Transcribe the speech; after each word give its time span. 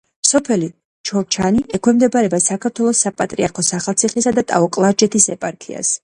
სოფელი 0.27 0.67
ჩორჩანი 1.09 1.59
ექვემდებარება 1.77 2.39
საქართველოს 2.45 3.01
საპატრიარქოს 3.07 3.69
ახალციხისა 3.81 4.33
და 4.39 4.45
ტაო-კლარჯეთის 4.53 5.29
ეპარქიას. 5.37 5.93